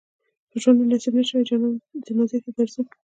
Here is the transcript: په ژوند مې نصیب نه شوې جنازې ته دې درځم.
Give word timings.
په 0.49 0.55
ژوند 0.61 0.77
مې 0.79 0.85
نصیب 0.91 1.13
نه 1.19 1.23
شوې 1.29 1.43
جنازې 2.07 2.37
ته 2.43 2.49
دې 2.51 2.51
درځم. 2.57 2.85